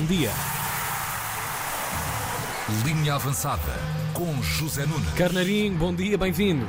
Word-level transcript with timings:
Bom 0.00 0.06
dia. 0.06 0.30
Linha 2.86 3.16
avançada 3.16 3.60
com 4.14 4.42
José 4.42 4.86
Nunes. 4.86 5.12
Carnarinho, 5.12 5.76
bom 5.76 5.94
dia, 5.94 6.16
bem-vindo. 6.16 6.66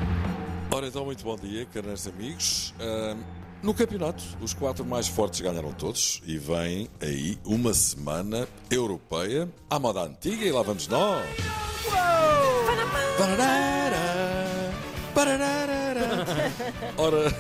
Ora 0.70 0.88
então, 0.88 1.06
muito 1.06 1.24
bom 1.24 1.38
dia, 1.38 1.66
caros 1.66 2.06
amigos. 2.10 2.74
Ahm, 2.78 3.22
no 3.64 3.74
campeonato, 3.74 4.22
os 4.42 4.54
quatro 4.54 4.84
mais 4.84 5.08
fortes 5.08 5.40
ganharam 5.40 5.72
todos 5.72 6.22
e 6.26 6.38
vem 6.38 6.90
aí 7.00 7.40
uma 7.46 7.74
semana 7.74 8.50
europeia 8.70 9.48
à 9.70 9.80
moda 9.80 10.02
antiga 10.02 10.44
e 10.44 10.52
lá 10.52 10.62
vamos 10.62 10.90
nós. 10.90 11.26
Pararara, 13.18 14.74
pararara. 15.16 16.52
Ora, 16.98 17.34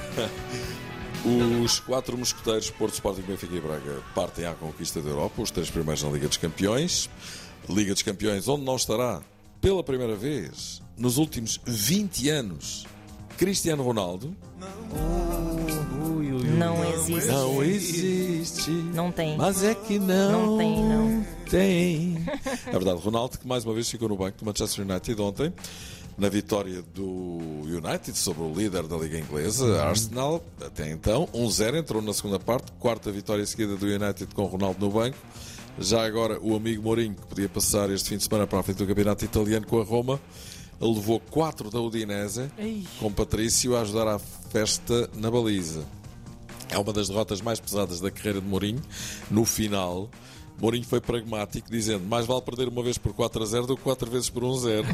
os 1.63 1.79
quatro 1.79 2.17
mosqueteiros 2.17 2.69
Porto 2.71 2.93
Sporting, 2.93 3.21
Benfica 3.21 3.55
e 3.55 3.59
Braga 3.59 4.01
partem 4.15 4.45
à 4.45 4.53
conquista 4.53 5.01
da 5.01 5.09
Europa, 5.09 5.41
os 5.41 5.51
três 5.51 5.69
primeiros 5.69 6.03
na 6.03 6.09
Liga 6.09 6.27
dos 6.27 6.37
Campeões. 6.37 7.09
Liga 7.69 7.93
dos 7.93 8.01
Campeões, 8.01 8.47
onde 8.47 8.63
não 8.65 8.75
estará 8.75 9.21
pela 9.59 9.83
primeira 9.83 10.15
vez 10.15 10.81
nos 10.97 11.17
últimos 11.17 11.59
20 11.65 12.29
anos 12.29 12.85
Cristiano 13.37 13.83
Ronaldo. 13.83 14.35
Não 16.57 16.93
existe. 16.93 17.27
Não 17.31 17.63
existe. 17.63 18.71
Não 18.71 19.11
tem. 19.11 19.35
Mas 19.35 19.63
é 19.63 19.73
que 19.73 19.97
não. 19.97 20.45
Não 20.45 20.57
tem, 20.57 20.83
não. 20.83 21.25
Tem. 21.49 22.25
É 22.67 22.71
verdade, 22.71 23.01
Ronaldo, 23.01 23.37
que 23.37 23.47
mais 23.47 23.65
uma 23.65 23.73
vez 23.73 23.89
ficou 23.89 24.07
no 24.07 24.15
banco 24.15 24.37
do 24.37 24.45
Manchester 24.45 24.85
United 24.87 25.19
ontem, 25.21 25.53
na 26.17 26.29
vitória 26.29 26.81
do 26.93 27.39
United 27.63 28.17
sobre 28.17 28.43
o 28.43 28.53
líder 28.53 28.83
da 28.83 28.97
Liga 28.97 29.17
Inglesa, 29.17 29.83
Arsenal. 29.83 30.43
Até 30.59 30.91
então, 30.91 31.27
1-0, 31.33 31.77
entrou 31.77 32.01
na 32.01 32.13
segunda 32.13 32.39
parte, 32.39 32.71
quarta 32.73 33.11
vitória 33.11 33.45
seguida 33.45 33.75
do 33.75 33.85
United 33.85 34.27
com 34.33 34.43
Ronaldo 34.45 34.85
no 34.85 34.91
banco. 34.91 35.17
Já 35.79 36.05
agora, 36.05 36.39
o 36.41 36.55
amigo 36.55 36.83
Mourinho, 36.83 37.15
que 37.15 37.25
podia 37.25 37.49
passar 37.49 37.89
este 37.89 38.09
fim 38.09 38.17
de 38.17 38.23
semana 38.23 38.45
para 38.45 38.59
a 38.59 38.63
frente 38.63 38.77
do 38.77 38.87
campeonato 38.87 39.23
italiano 39.23 39.65
com 39.65 39.79
a 39.79 39.83
Roma, 39.83 40.19
ele 40.79 40.95
levou 40.95 41.19
4 41.19 41.69
da 41.69 41.79
Udinese, 41.79 42.51
Ei. 42.57 42.85
com 42.99 43.11
Patrício 43.11 43.75
a 43.75 43.81
ajudar 43.81 44.07
à 44.07 44.19
festa 44.19 45.09
na 45.15 45.31
baliza. 45.31 45.85
É 46.69 46.77
uma 46.77 46.91
das 46.93 47.09
derrotas 47.09 47.41
mais 47.41 47.59
pesadas 47.59 47.99
da 47.99 48.09
carreira 48.09 48.41
de 48.41 48.47
Mourinho. 48.47 48.81
No 49.29 49.45
final, 49.45 50.09
Mourinho 50.61 50.85
foi 50.85 51.01
pragmático, 51.01 51.71
dizendo 51.71 52.05
mais 52.05 52.27
vale 52.27 52.41
perder 52.41 52.67
uma 52.67 52.83
vez 52.83 52.97
por 52.97 53.13
4 53.13 53.41
a 53.41 53.45
0 53.45 53.67
do 53.67 53.75
que 53.75 53.81
4 53.81 54.11
vezes 54.11 54.29
por 54.29 54.43
1 54.43 54.53
0. 54.57 54.87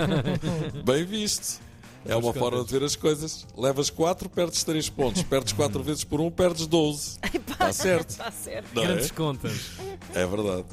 Bem 0.84 1.04
visto. 1.04 1.60
É 2.06 2.16
uma 2.16 2.32
forma 2.32 2.62
de 2.64 2.70
ver 2.70 2.82
as 2.82 2.96
coisas. 2.96 3.46
Levas 3.56 3.90
4, 3.90 4.28
perdes 4.28 4.64
3 4.64 4.88
pontos. 4.90 5.22
Perdes 5.22 5.52
4 5.52 5.82
vezes 5.84 6.04
por 6.04 6.20
1, 6.20 6.30
perdes 6.30 6.66
12. 6.66 7.18
Está 7.32 7.72
certo. 7.72 8.10
Está 8.10 8.30
certo. 8.30 8.66
Não 8.74 8.82
é? 8.82 8.86
Grandes 8.86 9.10
contas. 9.10 9.70
É 10.14 10.26
verdade. 10.26 10.64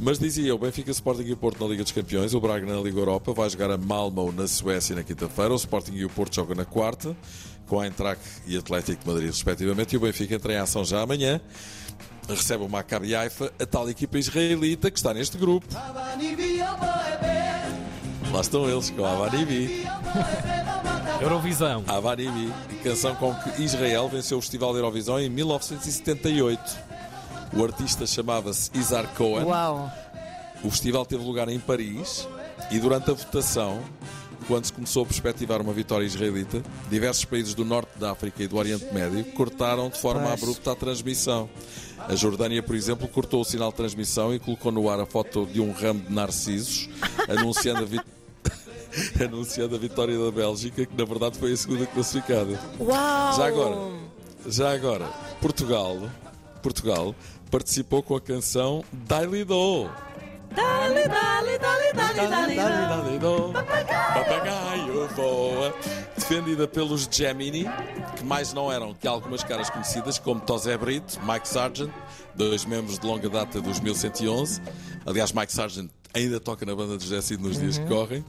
Mas 0.00 0.18
dizia 0.18 0.48
eu, 0.48 0.58
Benfica, 0.58 0.90
Sporting 0.90 1.22
e 1.22 1.32
o 1.32 1.36
Porto 1.36 1.62
na 1.62 1.70
Liga 1.70 1.82
dos 1.82 1.92
Campeões, 1.92 2.34
o 2.34 2.40
Braga 2.40 2.66
na 2.66 2.80
Liga 2.80 2.98
Europa, 2.98 3.32
vai 3.32 3.48
jogar 3.48 3.70
a 3.70 3.78
Malmo 3.78 4.32
na 4.32 4.46
Suécia 4.48 4.96
na 4.96 5.04
quinta-feira, 5.04 5.52
o 5.52 5.56
Sporting 5.56 5.92
e 5.92 6.04
o 6.04 6.10
Porto 6.10 6.34
jogam 6.34 6.56
na 6.56 6.64
quarta, 6.64 7.16
com 7.66 7.80
a 7.80 7.86
Eintracht 7.86 8.20
e 8.46 8.56
Atlético 8.56 9.02
de 9.02 9.08
Madrid 9.08 9.28
respectivamente, 9.28 9.94
e 9.94 9.96
o 9.96 10.00
Benfica 10.00 10.34
entra 10.34 10.52
em 10.52 10.56
ação 10.56 10.84
já 10.84 11.00
amanhã, 11.00 11.40
recebe 12.28 12.64
o 12.64 12.68
Maccabi 12.68 13.14
Haifa, 13.14 13.52
a 13.58 13.66
tal 13.66 13.88
equipa 13.88 14.18
israelita 14.18 14.90
que 14.90 14.98
está 14.98 15.12
neste 15.12 15.36
grupo. 15.36 15.66
Lá 18.32 18.40
estão 18.40 18.68
eles, 18.68 18.90
com 18.90 19.04
a 19.04 19.12
Avanibi. 19.12 19.86
Eurovisão. 21.20 21.84
Avanibi, 21.86 22.52
canção 22.82 23.14
com 23.14 23.34
que 23.34 23.62
Israel 23.62 24.08
venceu 24.08 24.38
o 24.38 24.40
Festival 24.40 24.72
da 24.72 24.78
Eurovisão 24.80 25.20
em 25.20 25.28
1978. 25.28 26.60
O 27.52 27.62
artista 27.62 28.06
chamava-se 28.06 28.70
Isar 28.74 29.06
Cohen. 29.14 29.44
Uau. 29.44 29.92
O 30.64 30.70
festival 30.70 31.04
teve 31.04 31.22
lugar 31.22 31.48
em 31.48 31.60
Paris 31.60 32.26
e 32.70 32.78
durante 32.78 33.10
a 33.10 33.14
votação, 33.14 33.82
quando 34.44 34.64
se 34.66 34.72
começou 34.72 35.02
a 35.02 35.06
perspectivar 35.06 35.60
uma 35.60 35.72
vitória 35.72 36.04
israelita, 36.04 36.62
diversos 36.90 37.24
países 37.24 37.54
do 37.54 37.64
norte 37.64 37.90
da 37.98 38.12
África 38.12 38.42
e 38.42 38.46
do 38.48 38.56
Oriente 38.56 38.86
Médio 38.92 39.24
cortaram 39.32 39.88
de 39.88 39.98
forma 39.98 40.32
abrupta 40.32 40.72
a 40.72 40.74
transmissão. 40.76 41.48
A 41.98 42.14
Jordânia, 42.14 42.62
por 42.62 42.74
exemplo, 42.76 43.08
cortou 43.08 43.40
o 43.40 43.44
sinal 43.44 43.70
de 43.70 43.76
transmissão 43.76 44.34
e 44.34 44.38
colocou 44.38 44.70
no 44.70 44.88
ar 44.90 45.00
a 45.00 45.06
foto 45.06 45.46
de 45.46 45.60
um 45.60 45.72
ramo 45.72 46.00
de 46.00 46.12
narcisos, 46.12 46.88
anunciando 47.28 47.82
a, 47.82 47.86
vi- 47.86 48.00
anunciando 49.24 49.74
a 49.74 49.78
vitória 49.78 50.18
da 50.18 50.30
Bélgica, 50.30 50.84
que 50.86 50.96
na 50.96 51.04
verdade 51.04 51.38
foi 51.38 51.52
a 51.52 51.56
segunda 51.56 51.86
classificada. 51.86 52.58
Uau. 52.78 53.36
Já 53.36 53.46
agora, 53.46 53.76
já 54.46 54.72
agora, 54.74 55.06
Portugal, 55.40 55.98
Portugal 56.62 57.14
participou 57.50 58.02
com 58.02 58.16
a 58.16 58.20
canção 58.20 58.84
Daily 58.92 59.44
Do. 59.44 59.88
Dale, 60.54 61.08
dale, 61.08 61.58
dale, 61.58 61.92
dale, 61.94 62.28
dale, 62.28 62.56
dale. 62.56 63.18
do. 63.18 63.52
Papagaio 63.52 65.08
voa. 65.14 65.74
Defendida 66.16 66.66
pelos 66.68 67.08
Gemini, 67.10 67.66
que 68.16 68.24
mais 68.24 68.52
não 68.52 68.70
eram 68.72 68.94
que 68.94 69.06
algumas 69.06 69.42
caras 69.44 69.68
conhecidas, 69.68 70.18
como 70.18 70.40
Tosé 70.40 70.76
Brito, 70.78 71.18
Mike 71.22 71.46
Sargent, 71.48 71.90
dois 72.34 72.64
membros 72.64 72.98
de 72.98 73.06
longa 73.06 73.28
data 73.28 73.60
dos 73.60 73.80
1111. 73.80 74.60
Aliás, 75.04 75.32
Mike 75.32 75.52
Sargent 75.52 75.90
ainda 76.14 76.40
toca 76.40 76.64
na 76.64 76.74
banda 76.74 76.96
de 76.96 77.04
José 77.04 77.20
Cid 77.20 77.42
nos 77.42 77.58
dias 77.58 77.76
que 77.78 77.86
correm. 77.86 78.24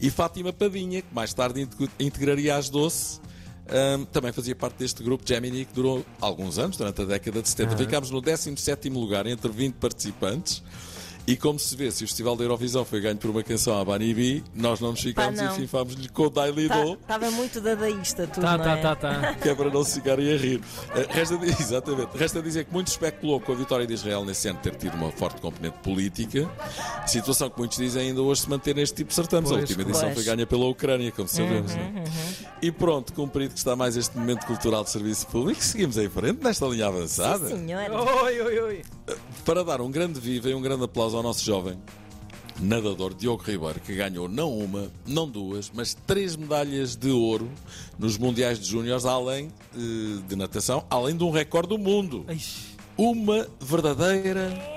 E 0.00 0.10
Fátima 0.10 0.52
Padinha, 0.52 1.02
que 1.02 1.14
mais 1.14 1.32
tarde 1.32 1.60
integ- 1.62 1.90
integraria 2.00 2.56
as 2.56 2.68
Doce. 2.68 3.20
Ahm, 3.68 4.04
também 4.06 4.32
fazia 4.32 4.54
parte 4.54 4.76
deste 4.78 5.02
grupo 5.02 5.24
Gemini 5.26 5.64
que 5.64 5.72
durou 5.74 6.04
alguns 6.20 6.56
anos, 6.58 6.76
durante 6.76 7.02
a 7.02 7.04
década 7.04 7.42
de 7.42 7.48
70. 7.48 7.76
Ficámos 7.76 8.10
no 8.10 8.20
17 8.20 8.88
lugar 8.90 9.26
entre 9.26 9.50
20 9.50 9.74
participantes. 9.74 10.62
E 11.28 11.36
como 11.36 11.58
se 11.58 11.74
vê, 11.74 11.90
se 11.90 12.04
o 12.04 12.06
Festival 12.06 12.36
da 12.36 12.44
Eurovisão 12.44 12.84
foi 12.84 13.00
ganho 13.00 13.16
por 13.16 13.28
uma 13.30 13.42
canção 13.42 13.76
à 13.80 13.84
Banibi, 13.84 14.44
nós 14.54 14.78
não 14.78 14.92
nos 14.92 15.00
ficámos 15.00 15.40
e 15.40 15.48
fifámos-lhe 15.56 16.08
com 16.08 16.22
o 16.26 16.30
Daily 16.30 16.68
Do, 16.68 16.92
Estava 16.92 17.30
muito 17.32 17.60
dadaísta 17.60 18.28
tudo, 18.28 18.44
Tá, 18.44 18.56
não 18.56 18.64
tá, 18.64 18.70
é? 18.70 18.80
tá, 18.80 18.94
tá. 18.94 19.34
que 19.42 19.48
é 19.48 19.54
para 19.54 19.68
não 19.68 19.82
se 19.82 19.94
ficarem 19.96 20.32
a 20.32 20.36
rir. 20.36 20.60
Eh, 20.94 21.06
Resta, 21.10 21.34
exatamente. 21.42 22.16
Resta 22.16 22.40
dizer 22.40 22.64
que 22.66 22.72
muito 22.72 22.86
especulou 22.88 23.40
com 23.40 23.50
a 23.50 23.54
vitória 23.56 23.84
de 23.84 23.92
Israel 23.92 24.24
nesse 24.24 24.46
ano 24.48 24.60
ter 24.62 24.76
tido 24.76 24.94
uma 24.94 25.10
forte 25.10 25.40
componente 25.40 25.76
política, 25.78 26.48
situação 27.08 27.50
que 27.50 27.58
muitos 27.58 27.76
dizem 27.78 28.08
ainda 28.10 28.22
hoje 28.22 28.42
se 28.42 28.48
manter 28.50 28.76
neste 28.76 28.94
tipo 28.94 29.08
de 29.08 29.14
certames. 29.16 29.50
a 29.50 29.54
Pois, 29.54 29.68
última 29.68 29.82
edição 29.82 30.02
pois. 30.12 30.14
foi 30.14 30.24
ganha 30.24 30.46
pela 30.46 30.66
Ucrânia, 30.66 31.10
como 31.10 31.26
sabemos. 31.26 31.72
Uhum, 31.72 31.92
não 31.92 32.02
é? 32.02 32.04
E 32.62 32.70
pronto, 32.70 33.12
cumprido 33.12 33.52
que 33.52 33.58
está 33.58 33.74
mais 33.74 33.96
este 33.96 34.16
momento 34.16 34.46
cultural 34.46 34.84
de 34.84 34.90
serviço 34.90 35.26
público, 35.26 35.60
seguimos 35.60 35.98
em 35.98 36.08
frente 36.08 36.40
nesta 36.44 36.66
linha 36.66 36.86
avançada. 36.86 37.48
Sim, 37.48 37.66
senhor. 37.66 37.90
Oi, 37.90 38.40
oi, 38.42 38.60
oi. 38.60 38.82
Para 39.44 39.62
dar 39.64 39.80
um 39.80 39.90
grande 39.90 40.18
viva 40.20 40.48
e 40.48 40.54
um 40.54 40.60
grande 40.60 40.84
aplauso 40.84 41.16
ao 41.16 41.22
nosso 41.22 41.44
jovem 41.44 41.78
nadador 42.60 43.14
Diogo 43.14 43.42
Ribeiro, 43.42 43.80
que 43.80 43.94
ganhou 43.94 44.28
não 44.28 44.56
uma, 44.56 44.90
não 45.06 45.28
duas, 45.28 45.70
mas 45.74 45.94
três 46.06 46.36
medalhas 46.36 46.96
de 46.96 47.10
ouro 47.10 47.50
nos 47.98 48.16
Mundiais 48.16 48.58
de 48.58 48.66
Júniores, 48.66 49.04
além 49.04 49.48
eh, 49.74 50.22
de 50.26 50.36
natação, 50.36 50.84
além 50.90 51.16
de 51.16 51.24
um 51.24 51.30
recorde 51.30 51.68
do 51.68 51.78
mundo. 51.78 52.24
Ixi. 52.28 52.76
Uma 52.96 53.46
verdadeira. 53.60 54.76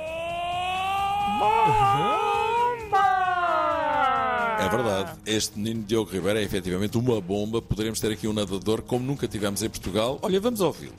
É 4.59 4.69
verdade, 4.69 5.17
este 5.25 5.57
menino 5.57 5.83
Diogo 5.83 6.11
Ribeiro 6.11 6.37
é 6.37 6.43
efetivamente 6.43 6.97
uma 6.97 7.21
bomba. 7.21 7.61
Poderemos 7.61 7.99
ter 7.99 8.11
aqui 8.11 8.27
um 8.27 8.33
nadador 8.33 8.81
como 8.81 9.05
nunca 9.05 9.25
tivemos 9.25 9.63
em 9.63 9.69
Portugal. 9.69 10.19
Olha, 10.21 10.39
vamos 10.41 10.59
ouvi-lo. 10.59 10.93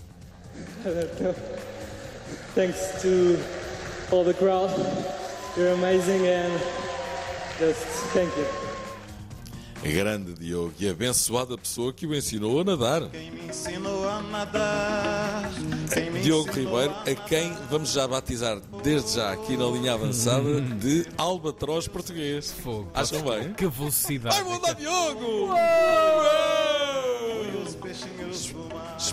Thanks 2.55 3.01
to 3.03 3.39
all 4.11 4.25
the 4.25 4.35
crowd. 4.35 4.71
You're 5.57 5.73
amazing 5.73 6.27
and 6.27 6.53
just 7.59 7.85
thank 8.13 8.31
you. 8.37 8.47
Grande 9.83 10.35
Diogo 10.35 10.75
e 10.79 10.89
abençoada 10.91 11.57
pessoa 11.57 11.91
que 11.91 12.07
o 12.07 12.15
ensinou 12.15 12.61
a 12.61 12.65
nadar. 12.65 13.09
Quem 13.09 13.31
me 13.31 13.49
ensinou 13.49 14.07
a 14.07 14.21
nadar. 14.21 15.51
Quem 15.93 16.11
me 16.11 16.21
Diogo 16.21 16.53
Ribeiro, 16.53 16.93
a 16.93 17.11
a 17.11 17.15
quem 17.15 17.57
vamos 17.71 17.91
já 17.91 18.07
batizar 18.07 18.61
desde 18.83 19.15
já 19.15 19.33
aqui 19.33 19.57
na 19.57 19.65
linha 19.67 19.95
avançada 19.95 20.61
de 20.61 21.07
Albatroz 21.17 21.89
português. 21.89 22.53
Fogo. 22.63 22.91
Acham 22.93 23.23
bem? 23.23 23.55
Que 23.55 23.67
velocidade. 23.67 24.37
Vai 24.37 24.45
mudar 24.45 24.75
Diogo! 24.75 25.45
os 25.45 25.51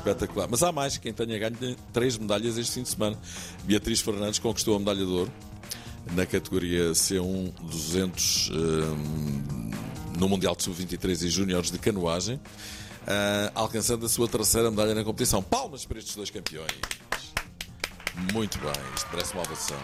Espetacular. 0.08 0.48
Mas 0.50 0.64
há 0.64 0.72
mais, 0.72 0.98
quem 0.98 1.12
tenha 1.12 1.38
ganho 1.38 1.76
três 1.92 2.18
medalhas 2.18 2.58
este 2.58 2.74
fim 2.74 2.84
de 2.84 2.90
semana. 2.90 3.18
Beatriz 3.64 4.00
Fernandes 4.00 4.40
conquistou 4.40 4.76
a 4.76 4.80
medalha 4.80 5.06
de 5.06 5.12
ouro 5.12 5.32
na 6.14 6.26
categoria 6.26 6.92
C1 6.92 7.54
200 7.60 8.50
hum, 8.50 9.72
no 10.18 10.30
Mundial 10.30 10.56
de 10.56 10.64
Sub-23 10.64 11.24
e 11.24 11.30
Júniores 11.30 11.70
de 11.70 11.78
Canoagem, 11.78 12.40
ah, 13.06 13.52
alcançando 13.54 14.06
a 14.06 14.10
sua 14.10 14.28
terceira 14.28 14.72
medalha 14.72 14.96
na 14.96 15.04
competição. 15.04 15.44
Palmas 15.44 15.86
para 15.86 16.00
estes 16.00 16.16
dois 16.16 16.30
campeões. 16.30 16.72
Muito 18.34 18.58
bem, 18.60 18.72
isto 18.96 19.08
parece 19.12 19.34
uma 19.34 19.44
ovação. 19.44 19.78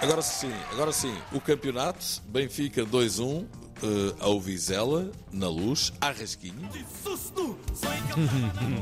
Agora 0.00 0.22
sim, 0.22 0.52
agora 0.70 0.92
sim, 0.92 1.14
o 1.32 1.40
campeonato, 1.40 2.04
Benfica 2.28 2.84
2-1, 2.84 3.44
eh, 3.82 4.14
ao 4.20 4.40
Vizela, 4.40 5.10
na 5.32 5.48
luz, 5.48 5.92
à 6.00 6.10
rasquinha. 6.10 6.54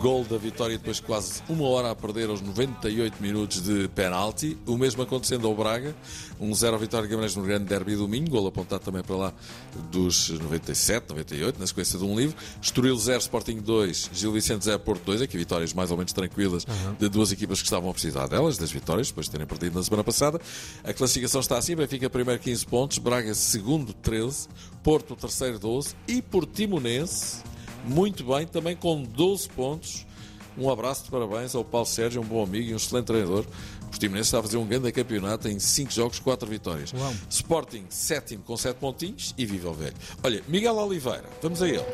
Gol 0.01 0.25
da 0.25 0.39
vitória 0.39 0.79
depois 0.79 0.99
de 0.99 1.03
quase 1.03 1.43
uma 1.49 1.67
hora 1.67 1.91
a 1.91 1.95
perder 1.95 2.29
aos 2.29 2.41
98 2.41 3.21
minutos 3.21 3.61
de 3.61 3.89
penalti. 3.89 4.57
O 4.67 4.77
mesmo 4.77 5.03
acontecendo 5.03 5.49
ao 5.49 5.55
Braga. 5.55 5.95
1-0 6.41 6.75
a 6.75 6.77
vitória 6.77 7.07
de 7.07 7.11
Guimarães 7.11 7.35
no 7.35 7.43
grande 7.43 7.65
derby 7.65 7.97
do 7.97 8.07
Minho. 8.07 8.29
Gol 8.29 8.47
apontado 8.47 8.85
também 8.85 9.03
para 9.03 9.17
lá 9.17 9.33
dos 9.91 10.31
97, 10.31 11.09
98, 11.09 11.59
na 11.59 11.67
sequência 11.67 11.99
de 11.99 12.05
um 12.05 12.17
livro. 12.17 12.37
Estoril 12.63 12.97
0, 12.97 13.19
Sporting 13.19 13.59
2, 13.59 14.11
Gil 14.13 14.33
Vicente 14.33 14.65
0, 14.65 14.79
Porto 14.81 15.03
2. 15.05 15.23
Aqui 15.23 15.37
vitórias 15.37 15.73
mais 15.73 15.91
ou 15.91 15.97
menos 15.97 16.13
tranquilas 16.13 16.65
de 16.99 17.09
duas 17.09 17.33
equipas 17.33 17.61
que 17.61 17.67
estavam 17.67 17.91
a 17.91 17.93
precisar 17.93 18.29
delas, 18.29 18.59
das 18.59 18.71
vitórias, 18.71 19.09
depois 19.09 19.27
de 19.27 19.33
terem 19.33 19.47
perdido 19.47 19.77
na 19.77 19.83
semana 19.83 20.05
passada. 20.05 20.41
A 20.85 20.93
classificação 20.93 21.41
está 21.41 21.59
assim: 21.59 21.75
Benfica 21.75 22.09
primeiro 22.09 22.41
15 22.41 22.67
pontos, 22.67 22.99
Braga 22.99 23.35
segundo 23.35 23.93
13, 23.93 24.49
Porto 24.85 25.17
terceiro 25.17 25.59
12 25.59 25.97
e 26.07 26.23
Portimonense 26.23 27.43
muito 27.87 28.23
bem, 28.25 28.47
também 28.47 28.77
com 28.77 29.03
12 29.03 29.49
pontos. 29.49 30.07
Um 30.57 30.71
abraço 30.71 31.05
de 31.05 31.11
parabéns 31.11 31.55
ao 31.55 31.65
Paulo 31.65 31.87
Sérgio, 31.87 32.21
um 32.21 32.25
bom 32.25 32.43
amigo 32.43 32.71
e 32.71 32.73
um 32.75 32.77
excelente 32.77 33.07
treinador. 33.07 33.45
O 33.83 33.87
Portimonense 33.87 34.29
está 34.29 34.39
a 34.39 34.43
fazer 34.43 34.57
um 34.59 34.67
grande 34.67 34.93
campeonato 34.93 35.49
em 35.49 35.59
5 35.59 35.91
jogos, 35.91 36.19
4 36.19 36.47
vitórias. 36.49 36.93
Uau. 36.93 37.13
Sporting, 37.29 37.87
sétimo 37.89 38.43
com 38.45 38.57
7 38.57 38.77
pontinhos 38.77 39.35
e 39.37 39.47
viva 39.47 39.71
o 39.71 39.75
velho. 39.75 39.97
Olha, 40.23 40.43
Miguel 40.47 40.77
Oliveira, 40.77 41.25
vamos 41.43 41.63
a 41.63 41.69
ele. 41.69 41.85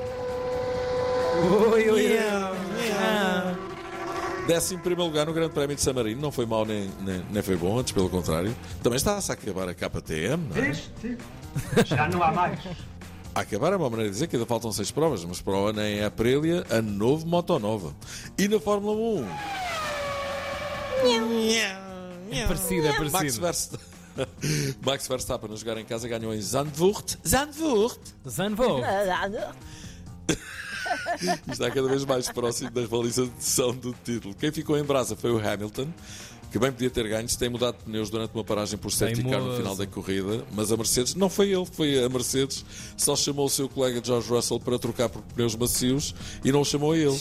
Oi, 1.72 1.88
oi, 1.88 1.90
oi. 1.90 2.18
Décimo 4.46 4.80
primeiro 4.82 5.10
lugar 5.10 5.26
no 5.26 5.32
Grande 5.32 5.52
Prémio 5.52 5.76
de 5.76 5.82
San 5.82 5.92
Marino, 5.92 6.20
não 6.20 6.32
foi 6.32 6.46
mau 6.46 6.64
nem, 6.64 6.90
nem, 7.00 7.24
nem 7.30 7.42
foi 7.42 7.56
bom, 7.56 7.78
antes 7.78 7.92
pelo 7.92 8.08
contrário. 8.10 8.54
Também 8.82 8.96
está-se 8.96 9.30
a 9.30 9.34
acabar 9.34 9.68
a 9.68 9.74
KTM, 9.74 10.48
não 10.48 10.56
é? 10.56 11.84
Já 11.84 12.08
não 12.08 12.22
há 12.22 12.32
mais. 12.32 12.58
A 13.32 13.42
acabar 13.42 13.72
é 13.72 13.76
uma 13.76 13.88
maneira 13.88 14.10
de 14.10 14.14
dizer 14.16 14.26
que 14.26 14.34
ainda 14.34 14.44
faltam 14.44 14.72
seis 14.72 14.90
provas, 14.90 15.24
mas 15.24 15.40
para 15.40 15.52
o 15.52 15.66
ano 15.68 15.80
em 15.82 16.02
Aprilia, 16.02 16.66
a 16.68 16.82
novo 16.82 17.24
Moto 17.28 17.56
Nova. 17.60 17.94
E 18.36 18.48
na 18.48 18.58
Fórmula 18.58 18.92
1, 19.20 19.28
É 22.32 22.46
parecido, 22.46 22.86
é 22.88 22.98
Max 22.98 23.12
parecido. 23.12 23.40
Verstappen. 23.42 23.86
Max 24.84 25.06
Verstappen 25.06 25.52
a 25.52 25.56
jogar 25.56 25.78
em 25.78 25.84
casa 25.84 26.08
ganhou 26.08 26.34
em 26.34 26.40
Zandvoort. 26.40 27.18
Zandvoort! 27.24 28.00
Zanvo. 31.22 31.40
Está 31.50 31.70
cada 31.70 31.88
vez 31.88 32.04
mais 32.04 32.28
próximo 32.30 32.70
da 32.70 32.82
realização 32.84 33.72
do 33.72 33.94
título. 34.04 34.34
Quem 34.34 34.50
ficou 34.52 34.76
em 34.78 34.84
brasa 34.84 35.16
foi 35.16 35.30
o 35.30 35.38
Hamilton, 35.38 35.88
que 36.50 36.58
bem 36.58 36.72
podia 36.72 36.90
ter 36.90 37.08
ganho 37.08 37.28
se 37.28 37.38
tem 37.38 37.48
mudado 37.48 37.78
de 37.78 37.84
pneus 37.84 38.10
durante 38.10 38.34
uma 38.34 38.44
paragem 38.44 38.78
por 38.78 38.90
safety 38.90 39.22
car 39.22 39.40
no 39.40 39.56
final 39.56 39.76
da 39.76 39.86
corrida, 39.86 40.44
mas 40.52 40.72
a 40.72 40.76
Mercedes, 40.76 41.14
não 41.14 41.30
foi 41.30 41.52
ele, 41.52 41.66
foi 41.66 42.02
a 42.02 42.08
Mercedes, 42.08 42.64
só 42.96 43.14
chamou 43.14 43.46
o 43.46 43.50
seu 43.50 43.68
colega 43.68 44.00
George 44.02 44.28
Russell 44.28 44.58
para 44.58 44.78
trocar 44.78 45.08
por 45.08 45.22
pneus 45.22 45.54
macios 45.54 46.14
e 46.44 46.50
não 46.50 46.62
o 46.62 46.64
chamou 46.64 46.92
a 46.92 46.96
ele. 46.98 47.18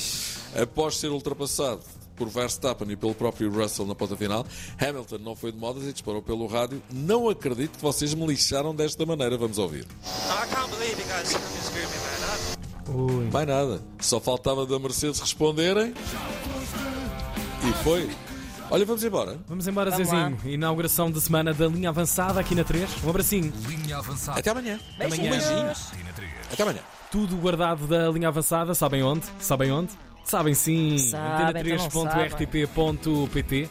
Após 0.59 0.97
ser 0.97 1.09
ultrapassado 1.09 1.81
por 2.15 2.27
Verstappen 2.27 2.91
e 2.91 2.95
pelo 2.95 3.13
próprio 3.15 3.51
Russell 3.51 3.85
na 3.85 3.95
ponta 3.95 4.17
final, 4.17 4.45
Hamilton 4.77 5.19
não 5.19 5.35
foi 5.35 5.51
de 5.51 5.57
modas 5.57 5.83
e 5.83 5.93
disparou 5.93 6.21
pelo 6.21 6.47
rádio. 6.47 6.81
Não 6.91 7.29
acredito 7.29 7.77
que 7.77 7.81
vocês 7.81 8.13
me 8.13 8.25
lixaram 8.27 8.75
desta 8.75 9.05
maneira. 9.05 9.37
Vamos 9.37 9.57
ouvir. 9.57 9.85
I 9.85 10.47
can't 10.53 10.69
believe 10.71 10.99
you 10.99 11.07
guys 11.07 11.31
fucking 11.31 11.61
screwed 11.63 11.87
me, 11.87 11.97
man. 11.97 12.18
Ui. 12.89 13.29
Mais 13.31 13.47
nada. 13.47 13.81
Só 13.99 14.19
faltava 14.19 14.65
da 14.65 14.79
Mercedes 14.79 15.19
responderem. 15.19 15.93
E 17.63 17.83
foi. 17.83 18.09
Olha, 18.71 18.85
vamos 18.85 19.03
embora. 19.03 19.37
Vamos 19.47 19.67
embora, 19.67 19.89
Zezinho. 19.91 20.37
Inauguração 20.45 21.11
de 21.11 21.19
semana 21.19 21.51
da 21.53 21.67
linha 21.67 21.89
avançada 21.89 22.39
aqui 22.39 22.53
na 22.53 22.63
3. 22.63 23.03
Um 23.03 23.09
abracinho. 23.09 23.51
Linha 23.67 23.97
avançada. 23.97 24.39
Até 24.39 24.51
amanhã. 24.51 24.79
Amanhã. 24.99 25.13
Um 25.13 25.29
beijinho. 25.31 25.73
Tina 25.91 26.13
3. 26.15 26.31
Até 26.53 26.63
amanhã. 26.63 26.79
Tudo 27.11 27.35
guardado 27.37 27.87
da 27.87 28.07
linha 28.09 28.27
avançada. 28.27 28.75
Sabem 28.75 29.01
onde? 29.01 29.25
Sabem 29.39 29.71
onde? 29.71 29.91
Sabem 30.23 30.53
sim. 30.53 30.97
Então 30.97 31.19
não 31.19 31.47
antena3.rtp.pt 31.47 33.69